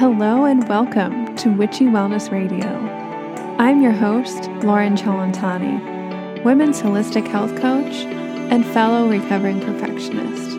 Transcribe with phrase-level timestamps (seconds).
[0.00, 2.66] Hello and welcome to Witchy Wellness Radio.
[3.58, 8.06] I'm your host, Lauren Chalantani, women's holistic health coach
[8.50, 10.58] and fellow recovering perfectionist.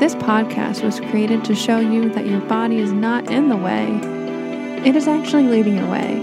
[0.00, 4.00] This podcast was created to show you that your body is not in the way,
[4.84, 6.16] it is actually leading your way.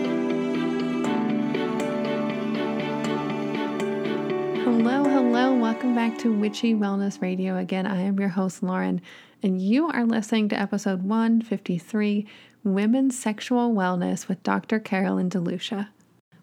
[4.65, 7.55] Hello, hello, welcome back to Witchy Wellness Radio.
[7.55, 9.01] Again, I am your host, Lauren,
[9.43, 12.25] and you are listening to episode 153
[12.63, 14.79] Women's Sexual Wellness with Dr.
[14.79, 15.89] Carolyn DeLucia.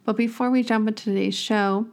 [0.04, 1.88] But before we jump into today's show,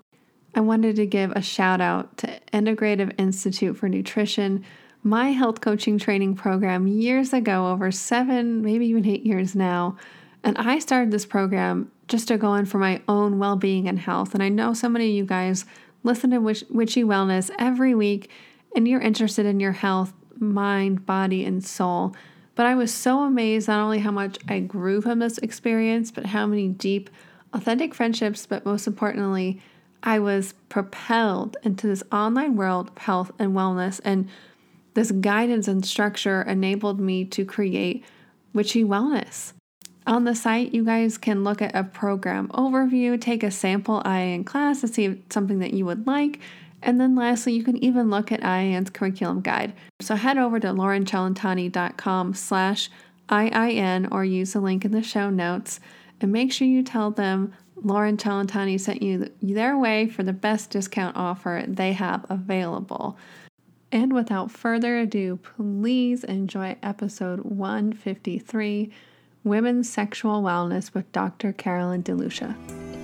[0.53, 4.65] I wanted to give a shout out to Integrative Institute for Nutrition
[5.03, 9.95] my health coaching training program years ago, over seven, maybe even eight years now.
[10.43, 13.99] And I started this program just to go in for my own well being and
[13.99, 14.33] health.
[14.33, 15.63] And I know so many of you guys
[16.03, 18.29] listen to Witchy Wellness every week
[18.75, 22.15] and you're interested in your health, mind, body, and soul.
[22.55, 26.27] But I was so amazed not only how much I grew from this experience, but
[26.27, 27.09] how many deep,
[27.53, 29.61] authentic friendships, but most importantly,
[30.01, 33.99] I was propelled into this online world of health and wellness.
[34.03, 34.29] And
[34.93, 38.03] this guidance and structure enabled me to create
[38.53, 39.53] Witchy Wellness.
[40.07, 44.45] On the site, you guys can look at a program overview, take a sample IIN
[44.45, 46.39] class to see if it's something that you would like,
[46.81, 49.73] and then lastly, you can even look at IIN's curriculum guide.
[49.99, 52.89] So head over to laurenchalantani.com slash
[53.29, 55.79] IIN or use the link in the show notes
[56.21, 60.71] and make sure you tell them Lauren Chalantani sent you their way for the best
[60.71, 63.17] discount offer they have available.
[63.91, 68.91] And without further ado, please enjoy episode 153
[69.43, 71.53] Women's Sexual Wellness with Dr.
[71.53, 72.96] Carolyn DeLucia.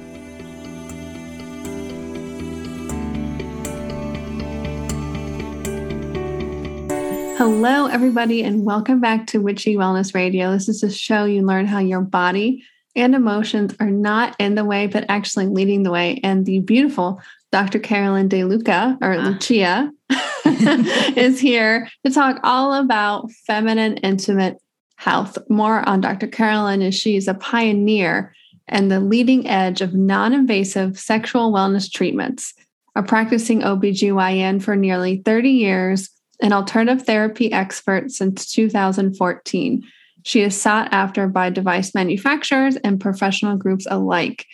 [7.45, 10.53] Hello, everybody, and welcome back to Witchy Wellness Radio.
[10.53, 12.63] This is a show you learn how your body
[12.95, 16.21] and emotions are not in the way, but actually leading the way.
[16.23, 17.79] And the beautiful Dr.
[17.79, 19.29] Carolyn DeLuca or uh.
[19.29, 19.91] Lucia
[21.19, 24.57] is here to talk all about feminine intimate
[24.95, 25.37] health.
[25.49, 26.27] More on Dr.
[26.27, 28.33] Carolyn is she's a pioneer
[28.69, 32.53] and the leading edge of non-invasive sexual wellness treatments,
[32.95, 36.09] a practicing OBGYN for nearly 30 years,
[36.43, 39.81] an alternative therapy expert since 2014.
[40.23, 44.45] She is sought after by device manufacturers and professional groups alike.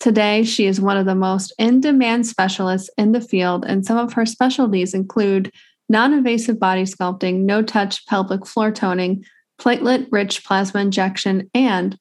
[0.00, 3.96] Today, she is one of the most in demand specialists in the field, and some
[3.96, 5.52] of her specialties include
[5.88, 9.24] non invasive body sculpting, no touch pelvic floor toning,
[9.58, 11.96] platelet rich plasma injection, and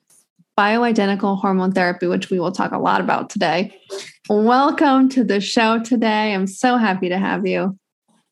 [0.58, 3.80] bioidentical hormone therapy, which we will talk a lot about today.
[4.28, 6.34] Welcome to the show today.
[6.34, 7.78] I'm so happy to have you.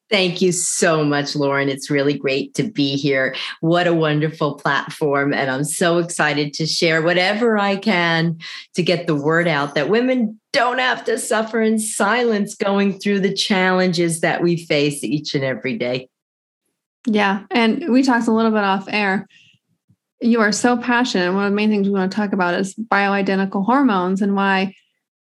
[0.09, 1.69] Thank you so much, Lauren.
[1.69, 3.35] It's really great to be here.
[3.61, 5.33] What a wonderful platform.
[5.33, 8.37] And I'm so excited to share whatever I can
[8.75, 13.21] to get the word out that women don't have to suffer in silence going through
[13.21, 16.09] the challenges that we face each and every day.
[17.07, 17.45] Yeah.
[17.49, 19.27] And we talked a little bit off air.
[20.21, 21.33] You are so passionate.
[21.33, 24.75] One of the main things we want to talk about is bioidentical hormones and why,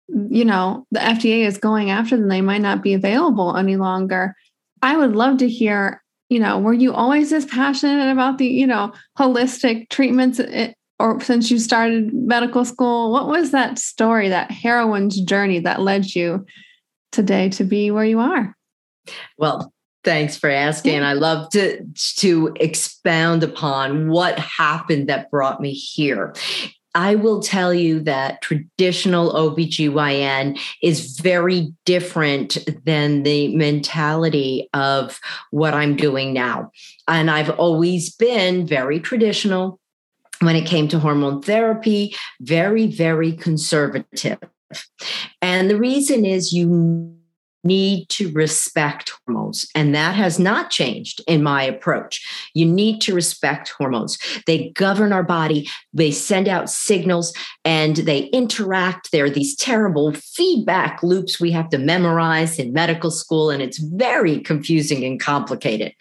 [0.08, 2.30] you know, the FDA is going after them.
[2.30, 4.36] They might not be available any longer.
[4.82, 8.68] I would love to hear, you know, were you always this passionate about the, you
[8.68, 13.12] know, holistic treatments eh, or since you started medical school?
[13.12, 16.46] What was that story, that heroine's journey that led you
[17.12, 18.56] today to be where you are?
[19.38, 19.74] Well,
[20.06, 21.04] Thanks for asking.
[21.04, 21.84] I love to
[22.18, 26.34] to expound upon what happened that brought me here.
[26.96, 35.20] I will tell you that traditional OBGYN is very different than the mentality of
[35.52, 36.72] what I'm doing now.
[37.08, 39.80] And I've always been very traditional
[40.42, 44.40] when it came to hormone therapy, very, very conservative.
[45.42, 47.19] And the reason is you
[47.64, 49.68] need to respect hormones.
[49.76, 52.26] And that has not changed in my approach.
[52.54, 54.18] You need to respect hormones.
[54.46, 57.34] They govern our body, they send out signals,
[57.66, 59.12] and they interact.
[59.12, 63.78] There are these terrible feedback loops we have to memorize in medical school, and it's
[63.78, 65.94] very confusing and complicated.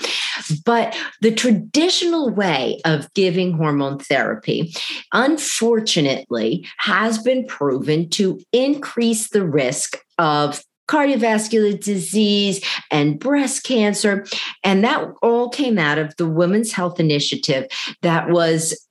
[0.65, 4.75] But the traditional way of giving hormone therapy,
[5.13, 14.27] unfortunately, has been proven to increase the risk of cardiovascular disease and breast cancer.
[14.65, 17.67] And that all came out of the Women's Health Initiative
[18.03, 18.88] that was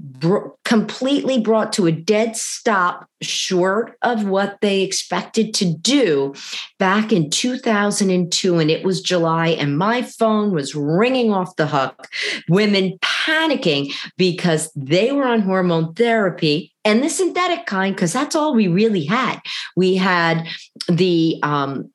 [0.00, 6.34] br- completely brought to a dead stop short of what they expected to do
[6.78, 12.08] back in 2002 and it was July and my phone was ringing off the hook.
[12.48, 18.54] Women panicking because they were on hormone therapy and the synthetic kind because that's all
[18.54, 19.40] we really had.
[19.76, 20.46] We had
[20.88, 21.90] the um,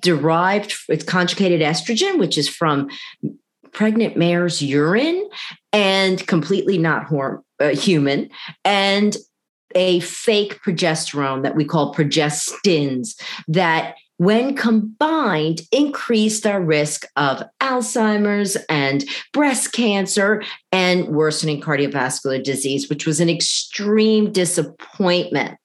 [0.00, 2.90] derived it's conjugated estrogen which is from
[3.72, 5.28] pregnant mare's urine
[5.72, 8.28] and completely not horm- uh, human
[8.64, 9.16] and
[9.74, 18.56] a fake progesterone that we call progestins that when combined increased our risk of alzheimer's
[18.68, 25.56] and breast cancer and worsening cardiovascular disease which was an extreme disappointment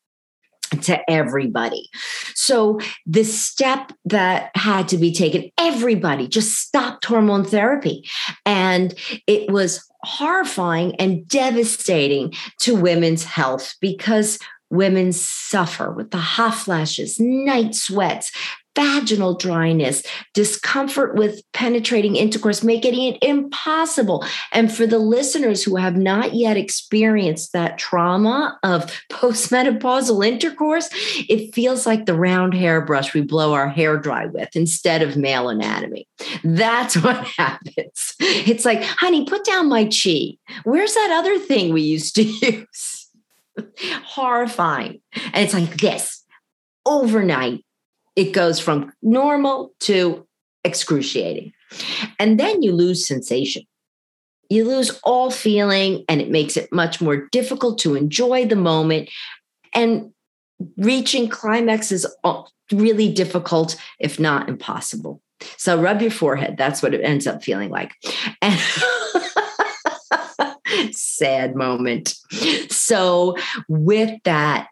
[0.83, 1.89] to everybody.
[2.33, 8.07] So, the step that had to be taken, everybody just stopped hormone therapy.
[8.45, 8.94] And
[9.27, 14.39] it was horrifying and devastating to women's health because
[14.69, 18.31] women suffer with the hot flashes, night sweats,
[18.75, 24.25] vaginal dryness, discomfort with penetrating intercourse, making it impossible.
[24.51, 30.89] And for the listeners who have not yet experienced that trauma of postmenopausal intercourse,
[31.30, 35.50] it feels like the round hairbrush we blow our hair dry with instead of male
[35.50, 36.07] anatomy.
[36.44, 38.16] That's what happens.
[38.19, 40.38] It's like, honey, put down my chi.
[40.63, 43.07] Where's that other thing we used to use?
[44.04, 45.01] Horrifying.
[45.33, 46.24] And it's like this
[46.86, 47.64] overnight
[48.15, 50.25] it goes from normal to
[50.63, 51.51] excruciating.
[52.19, 53.63] And then you lose sensation.
[54.50, 59.09] You lose all feeling, and it makes it much more difficult to enjoy the moment.
[59.73, 60.12] And
[60.77, 62.07] reaching climax is
[62.71, 65.21] really difficult, if not impossible.
[65.57, 66.56] So rub your forehead.
[66.57, 67.91] That's what it ends up feeling like.
[68.41, 68.59] And
[70.95, 72.15] sad moment.
[72.69, 73.35] So,
[73.67, 74.67] with that,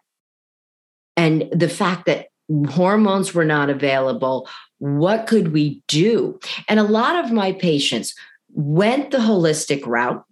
[1.16, 2.28] and the fact that
[2.70, 4.48] hormones were not available.
[4.78, 6.38] What could we do?
[6.68, 8.14] And a lot of my patients
[8.52, 10.24] went the holistic route.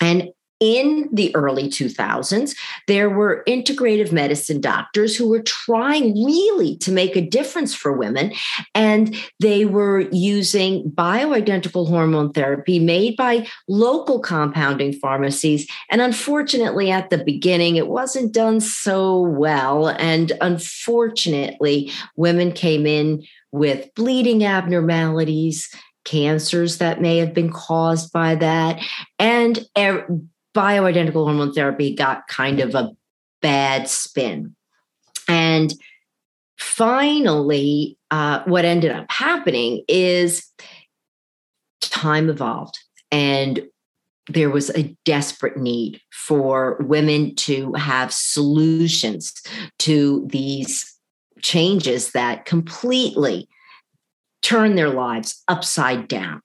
[0.00, 0.30] And
[0.60, 2.56] in the early 2000s,
[2.86, 8.32] there were integrative medicine doctors who were trying really to make a difference for women.
[8.74, 15.68] And they were using bioidentical hormone therapy made by local compounding pharmacies.
[15.90, 19.88] And unfortunately, at the beginning, it wasn't done so well.
[19.88, 25.68] And unfortunately, women came in with bleeding abnormalities
[26.04, 28.82] cancers that may have been caused by that
[29.18, 30.06] and er,
[30.54, 32.90] bioidentical hormone therapy got kind of a
[33.42, 34.54] bad spin.
[35.28, 35.72] And
[36.58, 40.50] finally, uh, what ended up happening is
[41.80, 42.78] time evolved
[43.10, 43.60] and
[44.28, 49.32] there was a desperate need for women to have solutions
[49.78, 50.94] to these
[51.40, 53.48] changes that completely
[54.42, 56.42] turn their lives upside down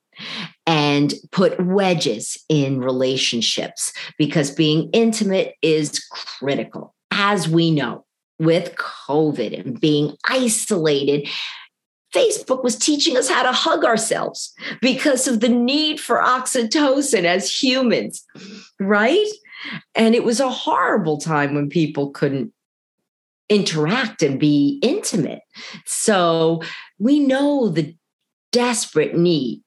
[0.93, 5.99] and put wedges in relationships because being intimate is
[6.39, 8.05] critical, as we know
[8.37, 11.27] with COVID and being isolated.
[12.13, 17.49] Facebook was teaching us how to hug ourselves because of the need for oxytocin as
[17.49, 18.23] humans,
[18.79, 19.27] right?
[19.95, 22.53] And it was a horrible time when people couldn't
[23.49, 25.41] interact and be intimate.
[25.87, 26.61] So
[26.99, 27.95] we know the
[28.51, 29.63] desperate need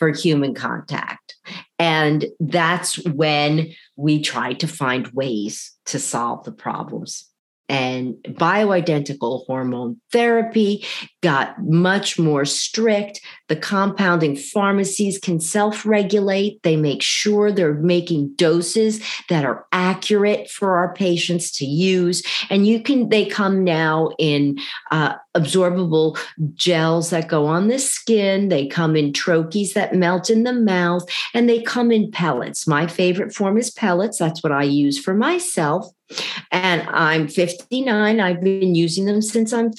[0.00, 1.36] for human contact.
[1.78, 7.30] And that's when we try to find ways to solve the problems
[7.70, 10.84] and bioidentical hormone therapy
[11.22, 13.20] got much more strict.
[13.50, 16.62] The compounding pharmacies can self regulate.
[16.62, 22.22] They make sure they're making doses that are accurate for our patients to use.
[22.48, 24.60] And you can, they come now in
[24.92, 26.16] uh, absorbable
[26.54, 28.50] gels that go on the skin.
[28.50, 31.02] They come in troches that melt in the mouth,
[31.34, 32.68] and they come in pellets.
[32.68, 34.18] My favorite form is pellets.
[34.18, 35.88] That's what I use for myself.
[36.52, 38.20] And I'm 59.
[38.20, 39.72] I've been using them since I'm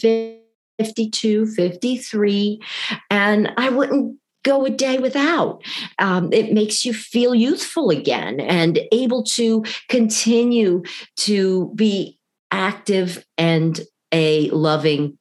[0.83, 2.61] 52, 53.
[3.09, 5.63] And I wouldn't go a day without.
[6.00, 10.83] Um, it makes you feel youthful again and able to continue
[11.17, 12.17] to be
[12.51, 13.79] active and
[14.11, 15.17] a loving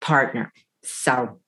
[0.00, 0.52] partner.
[0.82, 1.40] So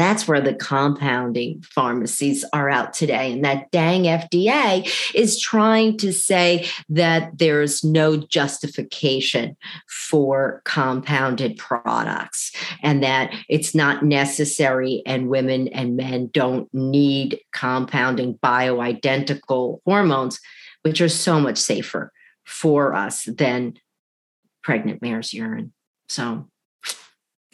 [0.00, 3.32] that's where the compounding pharmacies are out today.
[3.32, 9.56] And that dang FDA is trying to say that there's no justification
[9.88, 12.52] for compounded products
[12.82, 20.40] and that it's not necessary, and women and men don't need compounding bioidentical hormones,
[20.82, 22.12] which are so much safer
[22.44, 23.74] for us than
[24.62, 25.72] pregnant mare's urine.
[26.08, 26.48] So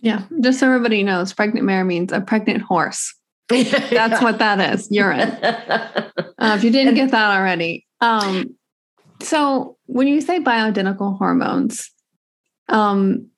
[0.05, 3.15] yeah, just so everybody knows, pregnant mare means a pregnant horse.
[3.49, 5.37] That's what that is, urine.
[6.37, 7.87] Uh, if you didn't get that already.
[8.03, 8.55] Um,
[9.21, 11.91] so when you say bioidentical hormones,
[12.69, 13.31] um,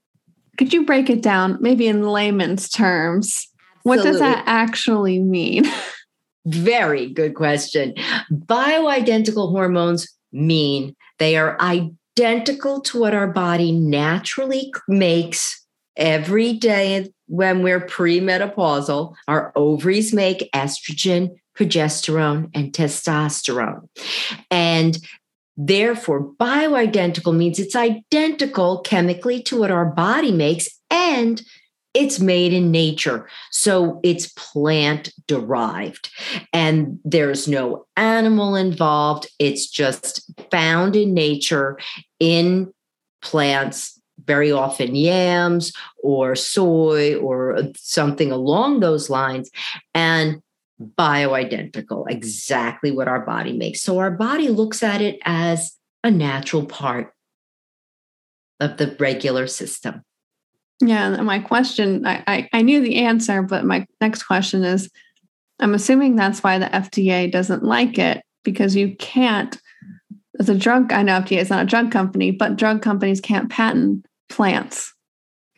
[0.58, 3.46] could you break it down maybe in layman's terms?
[3.46, 3.82] Absolutely.
[3.85, 5.66] What does that actually mean?
[6.46, 7.94] Very good question.
[8.32, 15.65] Bioidentical hormones mean they are identical to what our body naturally makes
[15.96, 23.88] every day when we're premenopausal, our ovaries make estrogen, progesterone, and testosterone.
[24.50, 24.98] And
[25.56, 31.42] therefore, bioidentical means it's identical chemically to what our body makes and
[31.94, 33.26] it's made in nature.
[33.50, 36.10] So it's plant derived
[36.52, 39.28] and there's no animal involved.
[39.38, 41.78] It's just found in nature
[42.20, 42.72] in
[43.22, 43.95] plants
[44.26, 49.50] very often yams or soy or something along those lines,
[49.95, 50.42] and
[50.80, 53.80] bioidentical, exactly what our body makes.
[53.83, 55.73] So our body looks at it as
[56.04, 57.14] a natural part
[58.61, 60.02] of the regular system.
[60.80, 64.90] Yeah, my question, I, I, I knew the answer, but my next question is
[65.59, 69.59] I'm assuming that's why the FDA doesn't like it because you can't
[70.38, 73.50] as a drug, I know FDA is not a drug company, but drug companies can't
[73.50, 74.95] patent plants.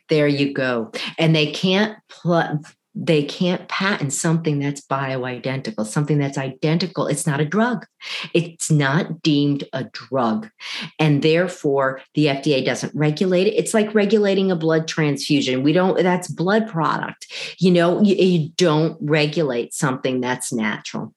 [0.08, 0.92] There you go.
[1.18, 2.60] And they can't pl-
[3.00, 7.06] they can't patent something that's bioidentical, something that's identical.
[7.06, 7.86] It's not a drug.
[8.34, 10.50] It's not deemed a drug.
[10.98, 13.54] And therefore, the FDA doesn't regulate it.
[13.54, 15.62] It's like regulating a blood transfusion.
[15.62, 17.32] We don't, that's blood product.
[17.60, 21.14] You know, you, you don't regulate something that's natural.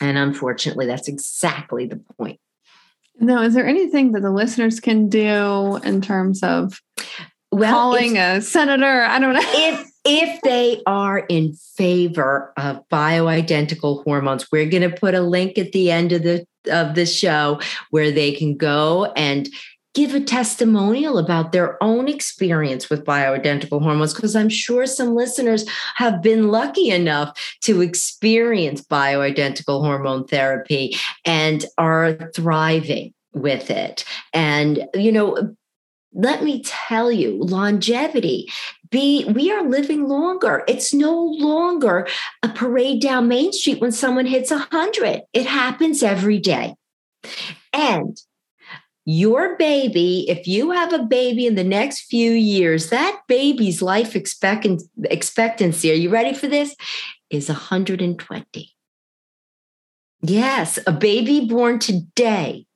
[0.00, 2.40] And unfortunately, that's exactly the point.
[3.20, 6.80] Now, is there anything that the listeners can do in terms of
[7.50, 9.02] well, calling a senator?
[9.02, 9.40] I don't know.
[9.42, 15.58] If if they are in favor of bioidentical hormones, we're going to put a link
[15.58, 17.60] at the end of the of the show
[17.90, 19.48] where they can go and
[19.98, 25.68] give a testimonial about their own experience with bioidentical hormones because I'm sure some listeners
[25.96, 34.04] have been lucky enough to experience bioidentical hormone therapy and are thriving with it.
[34.32, 35.56] And, you know,
[36.12, 38.48] let me tell you, longevity.
[38.90, 40.62] Be we are living longer.
[40.68, 42.06] It's no longer
[42.44, 45.22] a parade down Main Street when someone hits a hundred.
[45.32, 46.76] It happens every day.
[47.72, 48.16] And
[49.10, 54.14] your baby, if you have a baby in the next few years, that baby's life
[54.14, 56.76] expectancy, are you ready for this?
[57.30, 58.70] Is 120.
[60.20, 62.66] Yes, a baby born today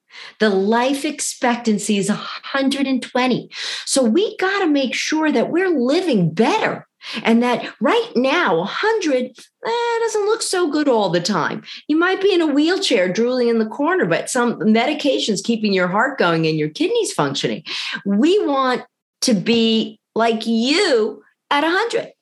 [0.41, 3.51] the life expectancy is 120.
[3.87, 6.87] So we got to make sure that we're living better
[7.23, 9.25] and that right now 100
[9.67, 11.63] eh, doesn't look so good all the time.
[11.89, 15.89] You might be in a wheelchair drooling in the corner, but some medications keeping your
[15.89, 17.65] heart going and your kidneys functioning.
[18.05, 18.83] We want
[19.23, 22.13] to be like you at 100.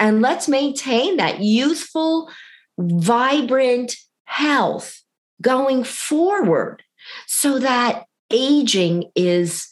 [0.00, 2.30] And let's maintain that youthful,
[2.78, 5.02] vibrant health
[5.42, 6.82] going forward
[7.26, 9.68] so that aging is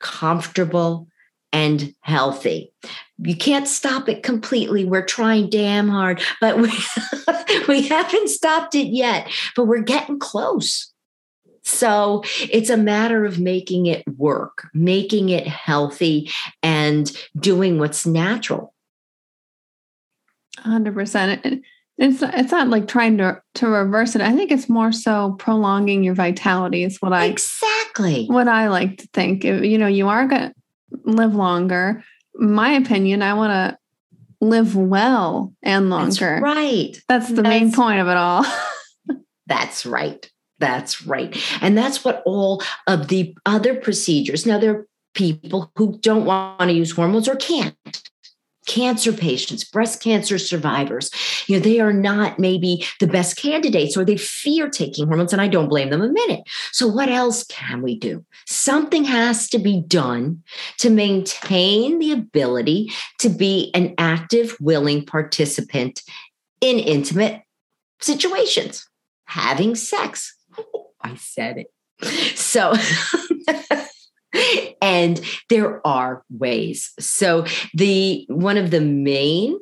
[0.00, 1.08] comfortable
[1.52, 2.72] and healthy.
[3.18, 4.84] You can't stop it completely.
[4.84, 6.70] We're trying damn hard, but we,
[7.68, 10.92] we haven't stopped it yet, but we're getting close.
[11.62, 16.30] So it's a matter of making it work, making it healthy,
[16.62, 18.72] and doing what's natural.
[20.58, 21.62] 100%.
[21.98, 24.20] It's it's not like trying to to reverse it.
[24.20, 26.84] I think it's more so prolonging your vitality.
[26.84, 29.44] Is what I exactly what I like to think.
[29.44, 30.54] You know, you are going to
[31.04, 32.04] live longer.
[32.38, 33.78] My opinion, I want to
[34.40, 36.40] live well and longer.
[36.40, 36.96] That's right.
[37.08, 38.44] That's the that's, main point of it all.
[39.46, 40.30] that's right.
[40.58, 41.36] That's right.
[41.60, 44.46] And that's what all of the other procedures.
[44.46, 47.76] Now there are people who don't want to use hormones or can't
[48.66, 51.10] cancer patients, breast cancer survivors,
[51.46, 55.42] you know, they are not maybe the best candidates or they fear taking hormones, and
[55.42, 56.42] I don't blame them a minute.
[56.72, 58.24] So, what else can we do?
[58.46, 60.42] Something has to be done
[60.78, 66.02] to maintain the ability to be an active, willing participant
[66.60, 67.42] in intimate
[68.00, 68.88] situations,
[69.24, 70.36] having sex.
[70.58, 72.36] Oh, I said it.
[72.36, 72.74] So,
[74.82, 76.92] and there are ways.
[76.98, 79.58] So the one of the main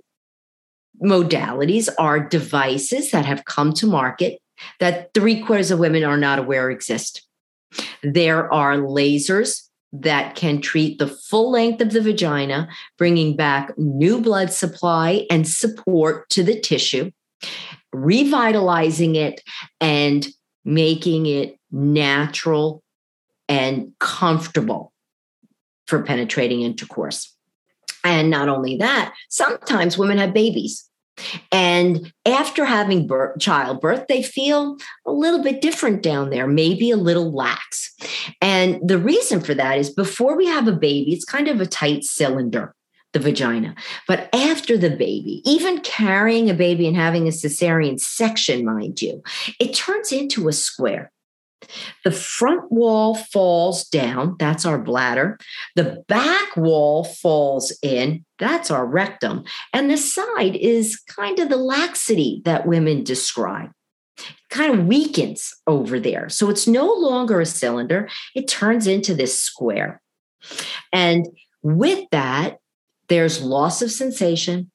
[1.03, 4.39] modalities are devices that have come to market
[4.81, 7.27] that three quarters of women are not aware exist.
[8.03, 14.21] There are lasers that can treat the full length of the vagina, bringing back new
[14.21, 17.11] blood supply and support to the tissue,
[17.93, 19.41] revitalizing it,
[19.81, 20.27] and
[20.65, 22.83] making it natural
[23.49, 24.93] and comfortable
[25.87, 27.35] for penetrating intercourse.
[28.05, 30.89] And not only that, sometimes women have babies.
[31.53, 36.97] And after having birth, childbirth, they feel a little bit different down there, maybe a
[36.97, 37.95] little lax.
[38.41, 41.67] And the reason for that is before we have a baby, it's kind of a
[41.67, 42.75] tight cylinder,
[43.13, 43.77] the vagina.
[44.09, 49.23] But after the baby, even carrying a baby and having a cesarean section, mind you,
[49.61, 51.13] it turns into a square.
[52.05, 55.39] The front wall falls down, that's our bladder.
[55.77, 59.45] The back wall falls in, that's our rectum.
[59.73, 63.71] And the side is kind of the laxity that women describe.
[64.51, 66.29] kind of weakens over there.
[66.29, 70.01] So it's no longer a cylinder, it turns into this square.
[70.93, 71.27] And
[71.63, 72.59] with that,
[73.09, 74.71] there's loss of sensation,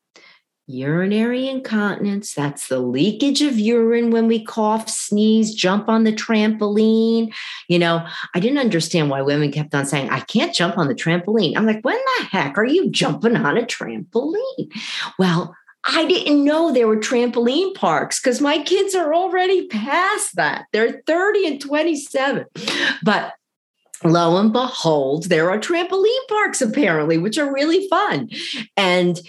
[0.70, 2.34] urinary incontinence.
[2.34, 7.34] That's the leakage of urine when we cough, sneeze, jump on the trampoline.
[7.68, 10.94] You know, I didn't understand why women kept on saying, I can't jump on the
[10.94, 11.58] trampoline.
[11.58, 14.72] I'm like, when the heck are you jumping on a trampoline?
[15.18, 20.66] Well, I didn't know there were trampoline parks because my kids are already past that.
[20.72, 22.46] They're 30 and 27.
[23.02, 23.34] But
[24.04, 28.30] lo and behold, there are trampoline parks apparently, which are really fun.
[28.78, 29.20] And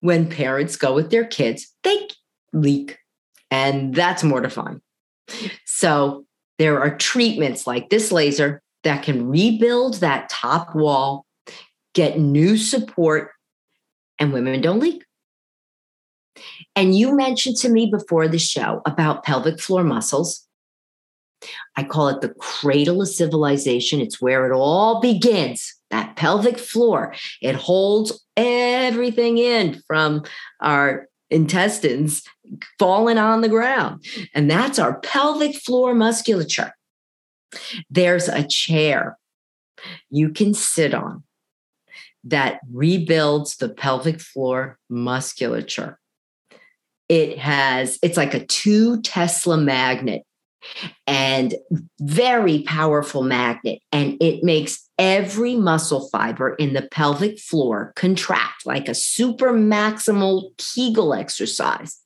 [0.00, 2.08] when parents go with their kids, they
[2.52, 2.98] leak,
[3.50, 4.80] and that's mortifying.
[5.64, 6.24] So
[6.58, 11.26] there are treatments like this laser that can rebuild that top wall,
[11.94, 13.30] get new support,
[14.18, 15.04] and women don't leak.
[16.76, 20.46] And you mentioned to me before the show about pelvic floor muscles.
[21.76, 24.00] I call it the cradle of civilization.
[24.00, 25.74] It's where it all begins.
[25.90, 30.22] That pelvic floor, it holds everything in from
[30.60, 32.22] our intestines
[32.78, 34.04] falling on the ground.
[34.34, 36.72] And that's our pelvic floor musculature.
[37.88, 39.18] There's a chair
[40.10, 41.24] you can sit on
[42.24, 45.98] that rebuilds the pelvic floor musculature.
[47.08, 50.22] It has, it's like a two Tesla magnet
[51.06, 51.54] and
[52.00, 53.80] very powerful magnet.
[53.92, 60.50] And it makes every muscle fiber in the pelvic floor contract like a super maximal
[60.58, 62.00] Kegel exercise,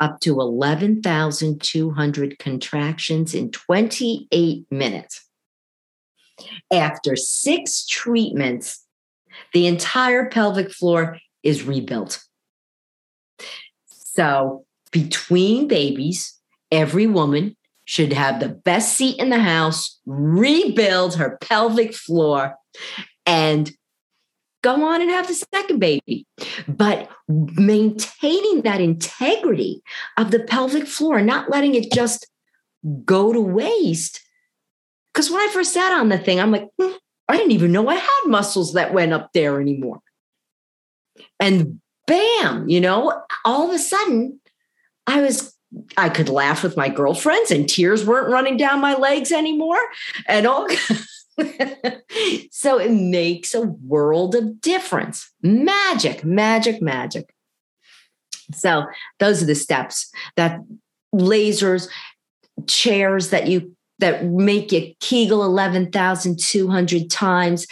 [0.00, 5.22] up to 11,200 contractions in 28 minutes.
[6.70, 8.84] After six treatments,
[9.52, 12.22] the entire pelvic floor is rebuilt.
[13.86, 16.35] So, between babies,
[16.70, 22.56] every woman should have the best seat in the house, rebuild her pelvic floor,
[23.24, 23.70] and
[24.62, 26.26] go on and have the second baby.
[26.66, 29.82] But maintaining that integrity
[30.16, 32.26] of the pelvic floor, not letting it just
[33.04, 34.20] go to waste.
[35.12, 36.92] Because when I first sat on the thing, I'm like, hmm,
[37.28, 40.00] I didn't even know I had muscles that went up there anymore.
[41.40, 44.40] And bam, you know, all of a sudden,
[45.06, 45.55] I was
[45.96, 49.78] I could laugh with my girlfriends and tears weren't running down my legs anymore
[50.26, 50.68] and all.
[52.50, 55.30] so it makes a world of difference.
[55.42, 57.32] Magic, magic, magic.
[58.54, 58.86] So
[59.18, 60.60] those are the steps that
[61.14, 61.88] lasers,
[62.66, 67.66] chairs that you that make you Kegel 11,200 times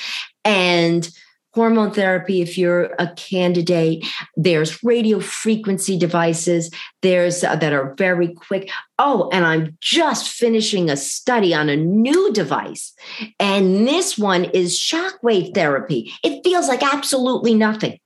[0.44, 1.10] and
[1.54, 4.04] hormone therapy if you're a candidate.
[4.36, 6.70] There's radio frequency devices
[7.02, 8.70] there's uh, that are very quick.
[8.98, 12.92] Oh and i'm just finishing a study on a new device
[13.38, 16.12] and this one is shockwave therapy.
[16.22, 17.98] It feels like absolutely nothing.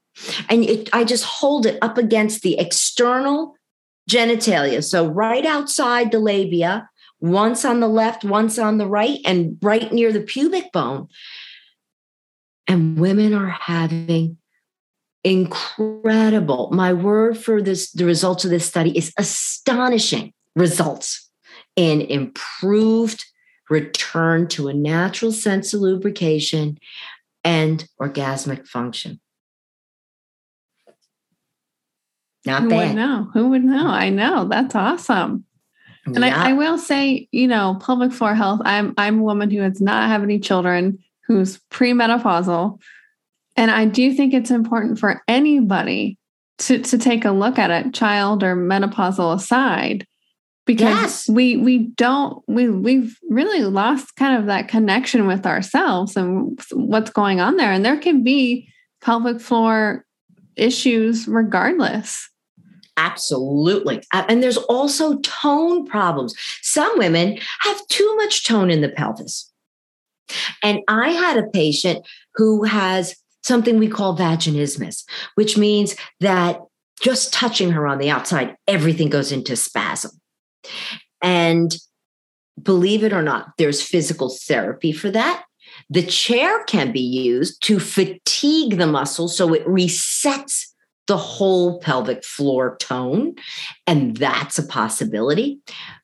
[0.49, 3.55] And it, i just hold it up against the external
[4.09, 4.83] genitalia.
[4.83, 6.89] So right outside the labia
[7.21, 11.07] once on the left once on the right and right near the pubic bone
[12.69, 14.37] and women are having
[15.23, 16.69] incredible.
[16.71, 21.29] My word for this, the results of this study is astonishing results
[21.75, 23.25] in improved
[23.69, 26.77] return to a natural sense of lubrication
[27.43, 29.19] and orgasmic function.
[32.45, 32.89] Not Who bad.
[32.89, 33.29] would know?
[33.33, 33.87] Who would know?
[33.87, 34.45] I know.
[34.45, 35.43] That's awesome.
[36.05, 38.61] And I, I, will say, you know, pelvic floor health.
[38.65, 40.97] I'm I'm a woman who does not have any children,
[41.29, 42.81] who's premenopausal,
[43.55, 46.17] and I do think it's important for anybody
[46.57, 50.07] to to take a look at it, child or menopausal aside,
[50.65, 51.29] because yes.
[51.29, 57.11] we we don't we we've really lost kind of that connection with ourselves and what's
[57.11, 58.67] going on there, and there can be
[59.01, 60.03] pelvic floor
[60.55, 62.27] issues regardless.
[62.97, 64.03] Absolutely.
[64.11, 66.35] Uh, and there's also tone problems.
[66.63, 69.48] Some women have too much tone in the pelvis.
[70.63, 75.03] And I had a patient who has something we call vaginismus,
[75.35, 76.59] which means that
[77.01, 80.11] just touching her on the outside, everything goes into spasm.
[81.21, 81.75] And
[82.61, 85.43] believe it or not, there's physical therapy for that.
[85.89, 90.65] The chair can be used to fatigue the muscle so it resets
[91.07, 93.35] the whole pelvic floor tone.
[93.87, 95.59] And that's a possibility.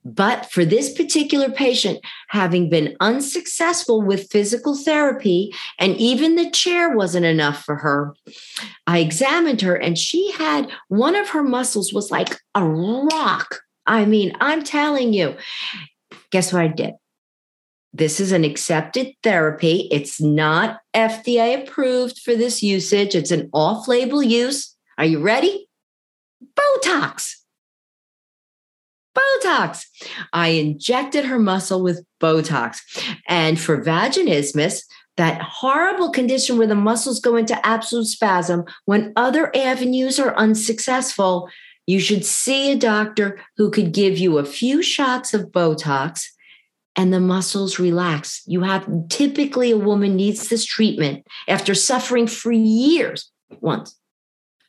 [0.05, 6.95] But for this particular patient, having been unsuccessful with physical therapy, and even the chair
[6.95, 8.13] wasn't enough for her,
[8.85, 13.61] I examined her and she had one of her muscles was like a rock.
[13.87, 15.37] I mean, I'm telling you,
[16.29, 16.93] guess what I did?
[17.91, 19.87] This is an accepted therapy.
[19.91, 23.15] It's not FDA approved for this usage.
[23.15, 24.75] It's an off label use.
[24.99, 25.67] Are you ready?
[26.55, 27.44] Botox.
[29.15, 29.85] Botox.
[30.33, 32.79] I injected her muscle with Botox.
[33.27, 34.83] And for vaginismus,
[35.17, 41.49] that horrible condition where the muscles go into absolute spasm, when other avenues are unsuccessful,
[41.87, 46.25] you should see a doctor who could give you a few shots of Botox
[46.95, 48.41] and the muscles relax.
[48.45, 53.97] You have typically a woman needs this treatment after suffering for years once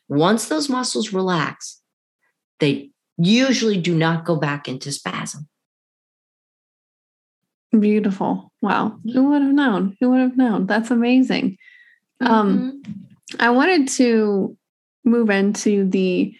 [0.09, 1.81] once those muscles relax,
[2.59, 5.47] they usually do not go back into spasm.
[7.77, 8.51] Beautiful.
[8.61, 8.99] Wow.
[9.11, 9.97] Who would have known?
[9.99, 10.65] Who would have known?
[10.67, 11.57] That's amazing.
[12.21, 12.67] Um, mm-hmm.
[12.67, 13.07] Um,
[13.39, 14.57] I wanted to
[15.03, 16.33] move into the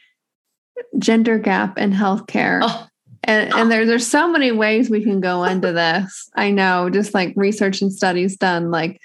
[0.98, 2.60] gender gap in healthcare.
[2.64, 2.88] Oh.
[3.24, 6.30] And, and there, there's so many ways we can go into this.
[6.36, 9.02] I know, just like research and studies done, like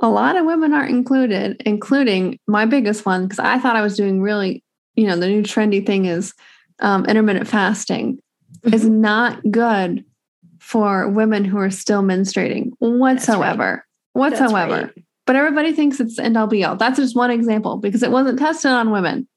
[0.00, 3.96] a lot of women aren't included, including my biggest one, because I thought I was
[3.96, 4.64] doing really,
[4.98, 6.34] you know, the new trendy thing is
[6.80, 8.18] um, intermittent fasting
[8.64, 8.74] mm-hmm.
[8.74, 10.04] is not good
[10.58, 13.84] for women who are still menstruating whatsoever.
[14.14, 14.20] Right.
[14.20, 14.92] Whatsoever.
[14.94, 15.04] Right.
[15.24, 16.74] But everybody thinks it's end all be all.
[16.74, 19.28] That's just one example because it wasn't tested on women.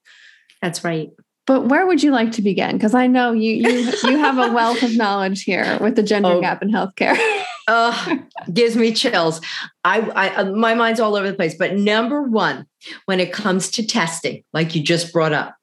[0.60, 1.10] That's right.
[1.46, 2.72] But where would you like to begin?
[2.72, 6.30] Because I know you you you have a wealth of knowledge here with the gender
[6.30, 6.40] oh.
[6.40, 7.16] gap in healthcare.
[7.68, 8.16] uh,
[8.52, 9.40] gives me chills.
[9.84, 11.54] I, I, uh, my mind's all over the place.
[11.54, 12.66] But number one,
[13.06, 15.56] when it comes to testing, like you just brought up,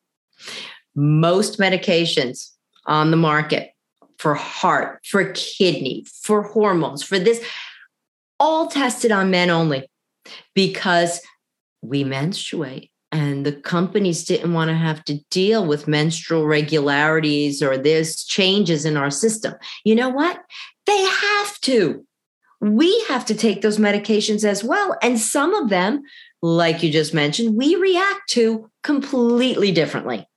[0.95, 2.51] most medications
[2.85, 3.71] on the market
[4.17, 7.43] for heart, for kidney, for hormones, for this,
[8.39, 9.89] all tested on men only
[10.53, 11.21] because
[11.81, 17.77] we menstruate and the companies didn't want to have to deal with menstrual regularities or
[17.77, 19.53] this changes in our system.
[19.83, 20.39] You know what?
[20.85, 22.05] They have to.
[22.61, 24.97] We have to take those medications as well.
[25.01, 26.03] And some of them,
[26.41, 30.27] like you just mentioned, we react to completely differently.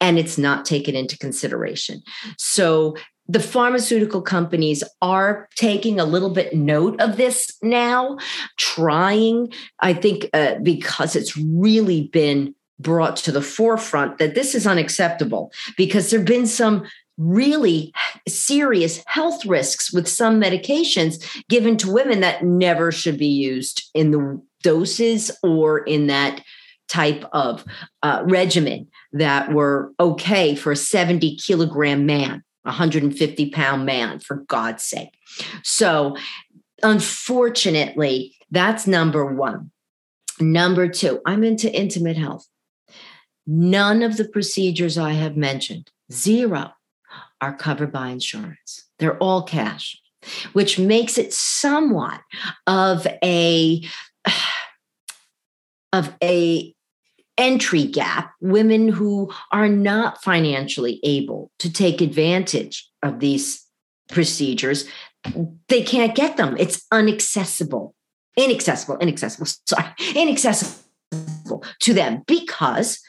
[0.00, 2.02] And it's not taken into consideration.
[2.36, 2.96] So
[3.30, 8.18] the pharmaceutical companies are taking a little bit note of this now,
[8.56, 14.66] trying, I think, uh, because it's really been brought to the forefront that this is
[14.66, 16.84] unacceptable because there have been some
[17.20, 17.92] really
[18.26, 24.10] serious health risks with some medications given to women that never should be used in
[24.10, 26.42] the doses or in that
[26.88, 27.64] type of
[28.02, 34.82] uh, regimen that were okay for a 70 kilogram man, 150 pound man, for God's
[34.82, 35.16] sake.
[35.62, 36.16] So,
[36.82, 39.70] unfortunately, that's number one.
[40.40, 42.46] Number two, I'm into intimate health.
[43.46, 46.72] None of the procedures I have mentioned, zero,
[47.40, 48.84] are covered by insurance.
[48.98, 50.00] They're all cash,
[50.52, 52.20] which makes it somewhat
[52.66, 53.82] of a
[55.92, 56.74] of a
[57.38, 63.64] entry gap women who are not financially able to take advantage of these
[64.10, 64.86] procedures
[65.68, 67.94] they can't get them it's unaccessible
[68.36, 73.00] inaccessible inaccessible sorry inaccessible to them because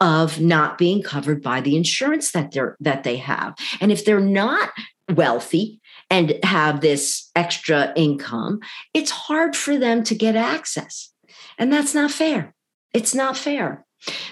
[0.00, 3.54] of not being covered by the insurance that they're that they have.
[3.80, 4.70] And if they're not
[5.10, 5.80] wealthy
[6.10, 8.60] and have this extra income,
[8.92, 11.12] it's hard for them to get access.
[11.58, 12.54] And that's not fair.
[12.92, 13.84] It's not fair.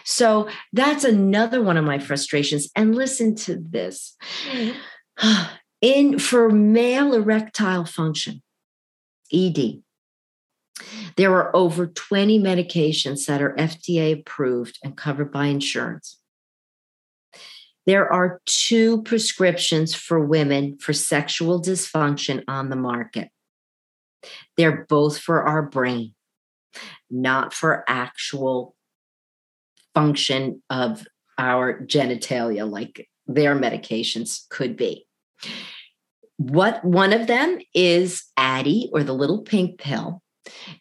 [0.04, 2.68] So that's another one of my frustrations.
[2.76, 4.16] And listen to this.
[4.50, 5.56] Mm-hmm.
[5.82, 8.40] In for male erectile function,
[9.32, 9.82] ED,
[11.16, 16.18] there are over 20 medications that are FDA approved and covered by insurance.
[17.84, 23.28] There are two prescriptions for women for sexual dysfunction on the market.
[24.56, 26.14] They're both for our brain,
[27.10, 28.76] not for actual
[29.94, 31.04] function of
[31.38, 35.06] our genitalia like their medications could be.
[36.36, 40.21] What one of them is Addyi or the little pink pill.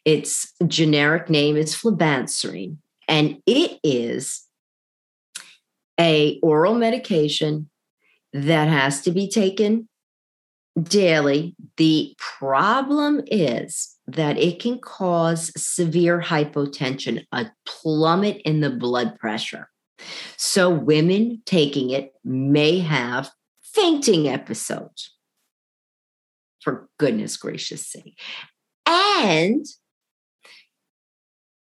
[0.06, 4.46] Its generic name is flibanserin, and it is
[6.00, 7.70] a oral medication
[8.34, 9.88] that has to be taken
[10.82, 11.56] daily.
[11.78, 19.70] The problem is that it can cause severe hypotension, a plummet in the blood pressure.
[20.38, 23.30] So, women taking it may have
[23.62, 25.16] fainting episodes,
[26.60, 28.20] for goodness gracious sake.
[28.92, 29.66] And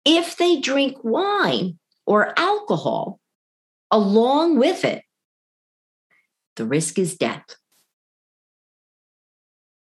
[0.07, 3.21] if they drink wine or alcohol
[3.91, 5.03] along with it,
[6.57, 7.45] the risk is death.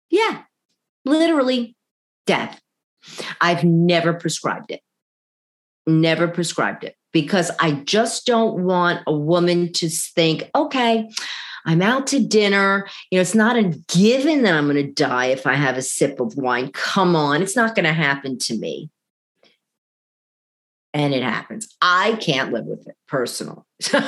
[0.10, 0.44] Yeah,
[1.06, 1.76] literally
[2.26, 2.60] death.
[3.40, 4.82] I've never prescribed it.
[5.86, 11.10] Never prescribed it because I just don't want a woman to think, okay,
[11.68, 12.88] I'm out to dinner.
[13.12, 15.82] You know, it's not a given that I'm going to die if I have a
[15.82, 16.72] sip of wine.
[16.72, 18.90] Come on, it's not going to happen to me.
[20.94, 21.68] And it happens.
[21.82, 23.62] I can't live with it personally.
[23.82, 24.00] so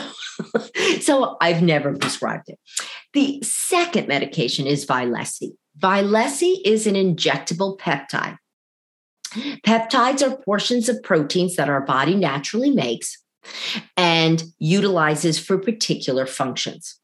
[1.02, 2.58] so I've never prescribed it.
[3.14, 5.52] The second medication is Vyleesi.
[5.78, 8.38] Vyleesi is an injectable peptide.
[9.66, 13.18] Peptides are portions of proteins that our body naturally makes
[13.98, 17.00] and utilizes for particular functions.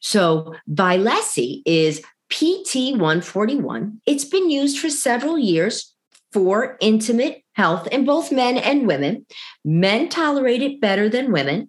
[0.00, 3.98] So Vyleesi is PT141.
[4.06, 5.94] It's been used for several years
[6.32, 9.26] for intimate health in both men and women.
[9.64, 11.68] Men tolerate it better than women,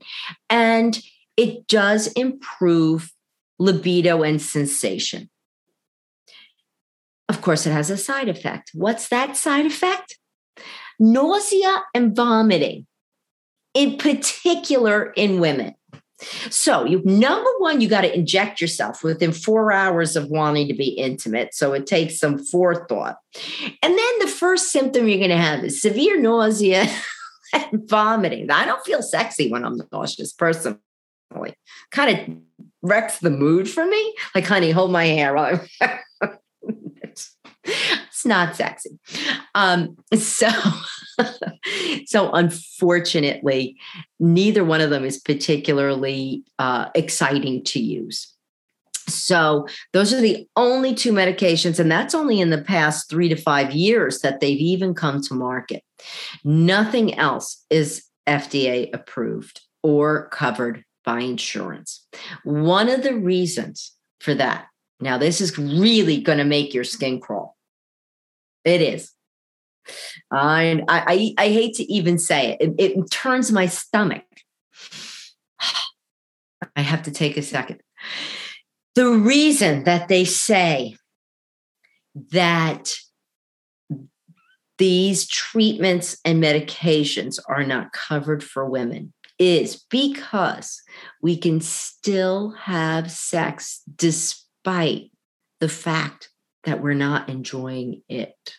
[0.50, 1.00] and
[1.38, 3.12] it does improve
[3.58, 5.30] libido and sensation.
[7.30, 8.72] Of course, it has a side effect.
[8.74, 10.17] What's that side effect?
[11.00, 12.88] Nausea and vomiting
[13.73, 15.75] in particular in women.
[16.49, 20.73] So, you number one, you got to inject yourself within four hours of wanting to
[20.73, 21.53] be intimate.
[21.53, 23.17] So it takes some forethought.
[23.82, 26.88] And then the first symptom you're going to have is severe nausea
[27.53, 28.51] and vomiting.
[28.51, 30.79] I don't feel sexy when I'm nauseous personally.
[31.91, 32.38] Kind of
[32.82, 34.15] wrecks the mood for me.
[34.36, 35.62] Like, honey, hold my hair.
[37.63, 38.99] it's not sexy.
[39.55, 40.49] Um, so
[42.05, 43.77] so unfortunately,
[44.19, 48.34] neither one of them is particularly uh, exciting to use.
[49.08, 53.36] So those are the only two medications, and that's only in the past three to
[53.36, 55.84] five years that they've even come to market.
[56.43, 62.05] Nothing else is FDA approved or covered by insurance.
[62.43, 64.67] One of the reasons for that,
[64.99, 67.58] now this is really going to make your skin crawl.
[68.63, 69.12] It is.
[70.32, 72.75] I, I, I hate to even say it.
[72.78, 72.97] it.
[72.97, 74.23] It turns my stomach.
[76.75, 77.82] I have to take a second.
[78.95, 80.95] The reason that they say
[82.32, 82.95] that
[84.78, 90.82] these treatments and medications are not covered for women is because
[91.21, 95.12] we can still have sex despite
[95.60, 96.30] the fact
[96.63, 98.56] that we're not enjoying it.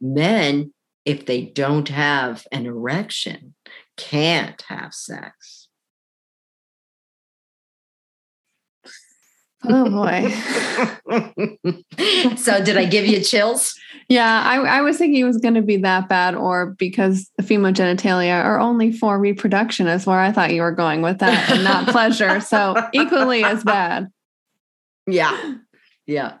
[0.00, 0.72] Men,
[1.04, 3.54] if they don't have an erection,
[3.96, 5.68] can't have sex.
[9.64, 10.28] Oh boy.
[12.36, 13.78] so, did I give you chills?
[14.08, 17.44] Yeah, I, I was thinking it was going to be that bad, or because the
[17.44, 21.50] female genitalia are only for reproduction, is where I thought you were going with that,
[21.50, 22.40] and not pleasure.
[22.40, 24.08] So, equally as bad.
[25.06, 25.54] Yeah.
[26.06, 26.38] Yeah.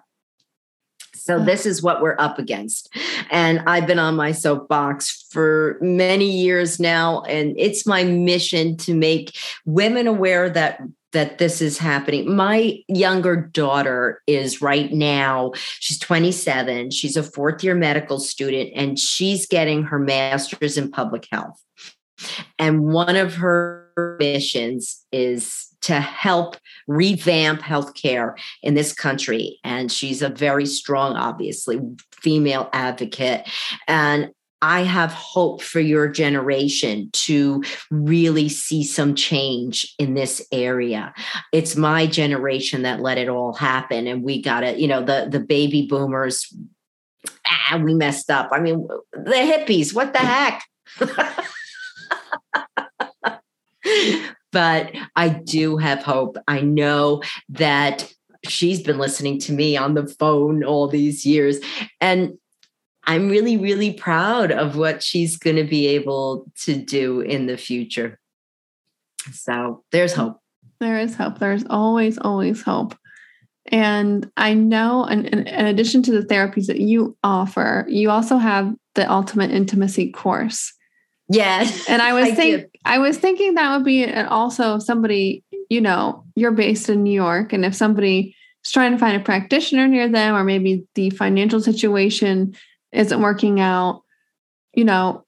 [1.24, 2.94] So this is what we're up against.
[3.30, 8.94] And I've been on my soapbox for many years now and it's my mission to
[8.94, 10.80] make women aware that
[11.12, 12.34] that this is happening.
[12.34, 18.98] My younger daughter is right now, she's 27, she's a fourth year medical student and
[18.98, 21.62] she's getting her master's in public health.
[22.58, 29.58] And one of her missions is to help revamp healthcare in this country.
[29.64, 31.80] And she's a very strong, obviously,
[32.12, 33.48] female advocate.
[33.86, 34.30] And
[34.62, 41.12] I have hope for your generation to really see some change in this area.
[41.52, 44.06] It's my generation that let it all happen.
[44.06, 46.46] And we got it, you know, the, the baby boomers,
[47.44, 48.50] ah, we messed up.
[48.52, 50.62] I mean, the hippies, what the heck?
[54.52, 56.36] but I do have hope.
[56.46, 58.12] I know that
[58.44, 61.58] she's been listening to me on the phone all these years.
[62.00, 62.34] And
[63.04, 67.56] I'm really, really proud of what she's going to be able to do in the
[67.56, 68.20] future.
[69.32, 70.40] So there's hope.
[70.80, 71.38] There is hope.
[71.38, 72.96] There's always, always hope.
[73.66, 78.36] And I know, in, in, in addition to the therapies that you offer, you also
[78.36, 80.72] have the Ultimate Intimacy course.
[81.32, 81.88] Yes.
[81.88, 85.80] And I was I think I was thinking that would be uh, also somebody, you
[85.80, 89.88] know, you're based in New York and if somebody is trying to find a practitioner
[89.88, 92.54] near them or maybe the financial situation
[92.92, 94.02] isn't working out,
[94.74, 95.24] you know,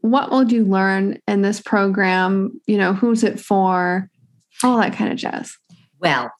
[0.00, 2.60] what will you learn in this program?
[2.66, 4.08] You know, who's it for?
[4.62, 5.56] All that kind of jazz.
[6.00, 6.32] Well,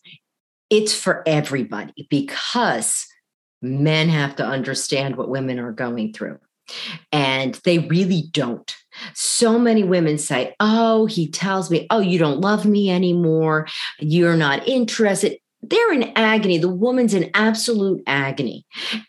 [0.71, 3.07] it's for everybody because
[3.63, 6.39] men have to understand what women are going through.
[7.13, 8.75] And they really don't.
[9.15, 13.67] So many women say, Oh, he tells me, Oh, you don't love me anymore.
[13.99, 15.39] You're not interested.
[15.63, 16.59] They're in agony.
[16.59, 18.65] The woman's in absolute agony.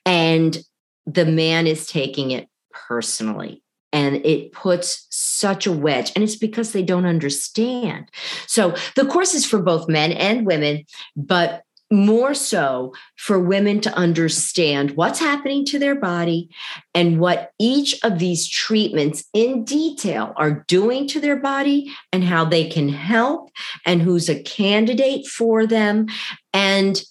[0.05, 0.57] And
[1.05, 3.63] the man is taking it personally.
[3.91, 8.11] And it puts such a wedge, and it's because they don't understand.
[8.45, 13.93] So the course is for both men and women, but more so for women to
[13.93, 16.49] understand what's happening to their body
[16.93, 22.45] and what each of these treatments in detail are doing to their body and how
[22.45, 23.49] they can help
[23.85, 26.07] and who's a candidate for them.
[26.53, 27.01] And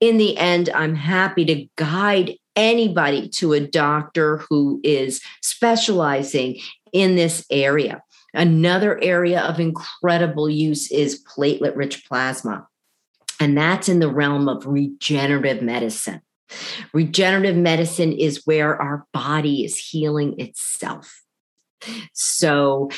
[0.00, 6.58] in the end, I'm happy to guide anybody to a doctor who is specializing
[6.92, 8.02] in this area.
[8.34, 12.66] Another area of incredible use is platelet rich plasma.
[13.42, 16.20] And that's in the realm of regenerative medicine.
[16.92, 21.24] Regenerative medicine is where our body is healing itself.
[22.12, 22.88] So,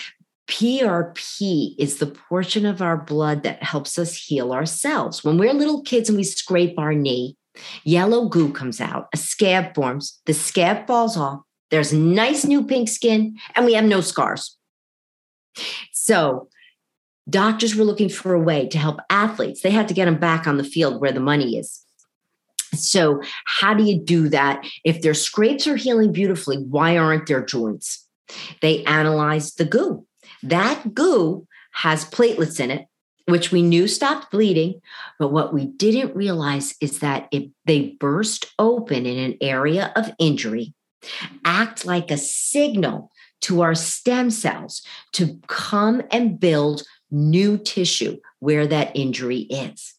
[0.47, 5.25] PRP is the portion of our blood that helps us heal ourselves.
[5.25, 7.39] When we're little kids and we scrape our knee,
[7.85, 12.91] yellow goo comes out, a scab forms, the scab falls off, there's nice new pink
[12.91, 14.59] skin, and we have no scars.
[15.93, 16.49] So,
[17.29, 19.63] Doctors were looking for a way to help athletes.
[19.63, 21.81] They had to get them back on the field where the money is.
[22.75, 24.65] So, how do you do that?
[24.85, 28.07] If their scrapes are healing beautifully, why aren't their joints?
[28.61, 30.07] They analyzed the goo.
[30.43, 32.87] That goo has platelets in it,
[33.27, 34.81] which we knew stopped bleeding.
[35.19, 40.13] But what we didn't realize is that if they burst open in an area of
[40.19, 40.75] injury,
[41.45, 43.11] act like a signal
[43.43, 44.83] to our stem cells
[45.13, 49.95] to come and build new tissue where that injury is.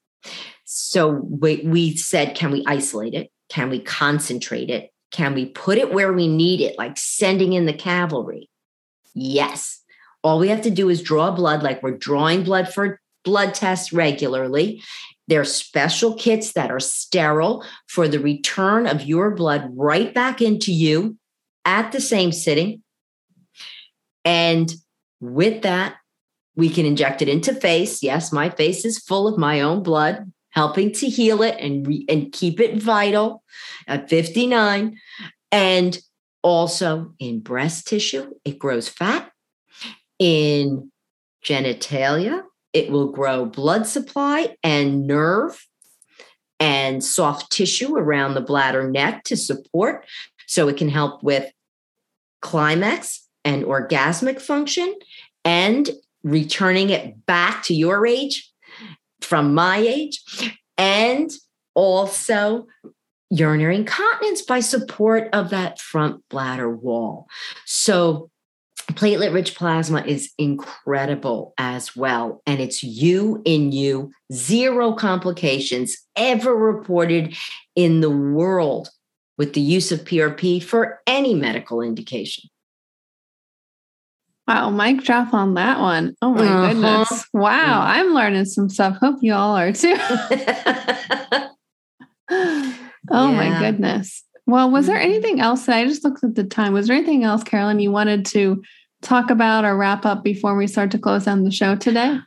[0.65, 3.32] So we, we said, can we isolate it?
[3.50, 4.91] Can we concentrate it?
[5.12, 8.50] Can we put it where we need it, like sending in the cavalry?
[9.13, 9.82] Yes.
[10.24, 13.94] All we have to do is draw blood, like we're drawing blood for blood tests
[13.94, 14.84] regularly.
[15.28, 20.41] There are special kits that are sterile for the return of your blood right back
[20.41, 21.18] into you
[21.63, 22.84] at the same sitting.
[24.24, 24.74] And
[25.20, 25.96] with that,
[26.56, 28.02] we can inject it into face.
[28.02, 32.06] Yes, my face is full of my own blood, helping to heal it and, re-
[32.08, 33.44] and keep it vital
[33.88, 34.98] at 59.
[35.52, 36.00] And
[36.41, 39.32] also in breast tissue, it grows fat.
[40.18, 40.91] In
[41.44, 45.65] genitalia, it will grow blood supply and nerve
[46.60, 50.06] and soft tissue around the bladder neck to support.
[50.48, 51.52] So it can help with
[52.41, 54.94] climax and orgasmic function
[55.44, 55.89] and
[56.25, 58.51] returning it back to your age
[59.21, 60.21] from my age,
[60.77, 61.31] and
[61.75, 62.67] also
[63.29, 67.27] urinary incontinence by support of that front bladder wall.
[67.65, 68.29] So
[68.91, 72.41] platelet rich plasma is incredible as well.
[72.45, 77.35] And it's you in you, zero complications ever reported
[77.75, 78.89] in the world
[79.38, 82.49] with the use of PRP for any medical indication.
[84.47, 86.15] Wow, mic drop on that one.
[86.21, 86.73] Oh my uh-huh.
[86.73, 87.25] goodness.
[87.34, 88.97] Wow, I'm learning some stuff.
[88.97, 89.95] Hope you all are too.
[92.29, 92.75] oh yeah.
[93.10, 94.23] my goodness.
[94.45, 95.10] Well, was there mm-hmm.
[95.10, 96.74] anything else that I just looked at the time?
[96.74, 98.61] Was there anything else, Carolyn, you wanted to
[99.01, 102.20] talk about or wrap up before we start to close down the show today?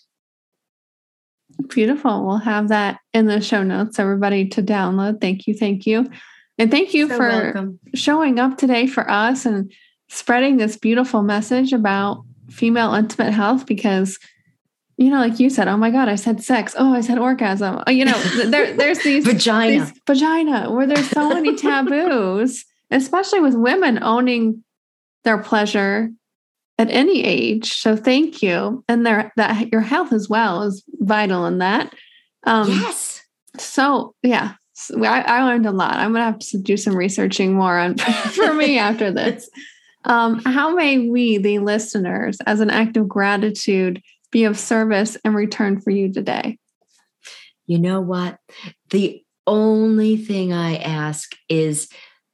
[1.70, 2.26] Beautiful.
[2.26, 5.22] We'll have that in the show notes, everybody to download.
[5.22, 5.54] Thank you.
[5.54, 6.10] Thank you.
[6.58, 7.80] And thank you so for welcome.
[7.96, 9.72] showing up today for us and
[10.10, 14.20] spreading this beautiful message about female intimate health because
[14.98, 17.82] you know like you said oh my god i said sex oh i said orgasm
[17.88, 23.40] oh, you know there, there's these vagina these vagina where there's so many taboos especially
[23.40, 24.64] with women owning
[25.24, 26.10] their pleasure
[26.78, 27.74] at any age.
[27.74, 28.84] So thank you.
[28.88, 31.94] And there that your health as well is vital in that.
[32.46, 33.22] Um, yes.
[33.58, 35.96] So yeah, so I, I, learned a lot.
[35.96, 39.50] I'm gonna have to do some researching more on for me after this.
[40.06, 44.02] Um, how may we, the listeners, as an act of gratitude,
[44.34, 46.58] be of service and return for you today?
[47.66, 48.38] You know what?
[48.90, 51.88] The only thing I ask is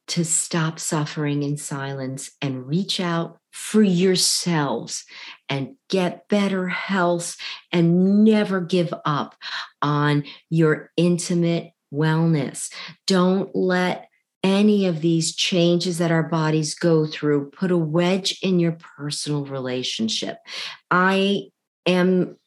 [0.08, 5.06] to stop suffering in silence and reach out for yourselves
[5.50, 7.36] and get better health
[7.72, 9.36] and never give up
[9.84, 12.72] on your intimate wellness.
[13.06, 14.08] Don't let
[14.44, 19.46] any of these changes that our bodies go through put a wedge in your personal
[19.46, 20.38] relationship.
[20.90, 21.50] I
[21.90, 22.38] am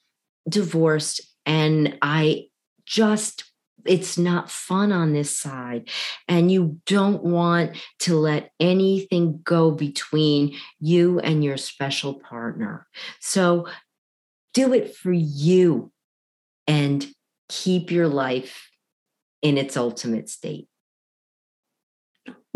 [0.48, 2.46] divorced and I
[2.84, 3.44] just
[3.84, 5.88] it's not fun on this side.
[6.28, 12.86] And you don't want to let anything go between you and your special partner.
[13.20, 13.66] So
[14.54, 15.90] do it for you
[16.66, 17.06] and
[17.48, 18.70] keep your life
[19.40, 20.68] in its ultimate state.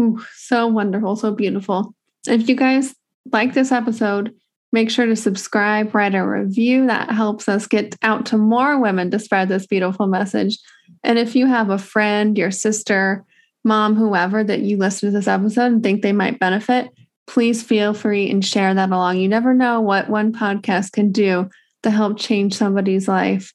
[0.00, 1.94] Ooh, so wonderful so beautiful.
[2.26, 2.94] If you guys
[3.32, 4.34] like this episode
[4.72, 6.86] Make sure to subscribe, write a review.
[6.86, 10.58] That helps us get out to more women to spread this beautiful message.
[11.02, 13.24] And if you have a friend, your sister,
[13.64, 16.90] mom, whoever that you listen to this episode and think they might benefit,
[17.26, 19.18] please feel free and share that along.
[19.18, 21.48] You never know what one podcast can do
[21.82, 23.52] to help change somebody's life.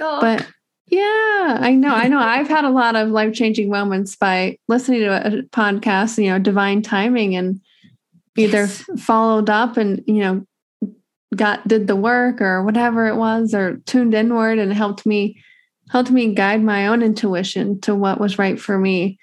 [0.00, 0.20] Oh.
[0.20, 0.46] But
[0.86, 1.94] yeah, I know.
[1.94, 2.18] I know.
[2.18, 6.38] I've had a lot of life changing moments by listening to a podcast, you know,
[6.38, 7.60] divine timing and
[8.36, 8.84] either yes.
[8.98, 10.46] followed up and, you know,
[11.36, 15.42] got did the work or whatever it was or tuned inward and helped me
[15.90, 19.18] helped me guide my own intuition to what was right for me.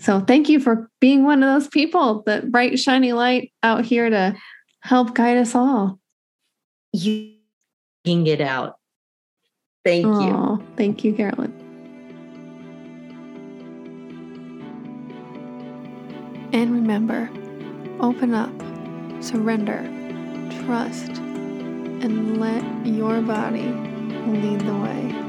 [0.00, 4.08] So thank you for being one of those people that bright shiny light out here
[4.08, 4.36] to
[4.80, 5.98] help guide us all.
[6.92, 7.34] You
[8.04, 8.76] it out.
[9.84, 11.52] Thank Aww, you thank you carolyn.
[16.52, 17.28] And remember
[18.00, 18.52] open up
[19.22, 19.82] surrender
[20.64, 21.20] trust
[22.02, 23.68] and let your body
[24.26, 25.27] lead the way.